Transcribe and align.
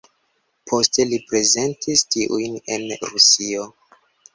Poste 0.71 1.05
li 1.11 1.21
prezentis 1.27 2.03
tiujn 2.17 2.59
en 2.79 2.91
Rusio. 3.07 3.73